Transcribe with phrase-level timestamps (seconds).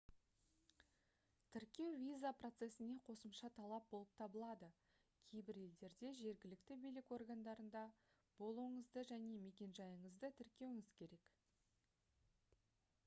[1.55, 4.69] тіркеу виза процесіне қосымша талап болып табылады
[5.33, 7.83] кейбір елдерде жергілікті билік органдарында
[8.41, 11.29] болуыңызды және мекенжайыңызды тіркеуіңіз керек